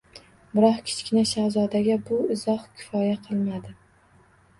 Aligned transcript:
Biroq 0.53 0.77
Kichkina 0.85 1.21
shahzodaga 1.31 1.97
bu 2.07 2.17
izoh 2.37 2.65
kifoya 2.79 3.13
qilmadi. 3.29 3.75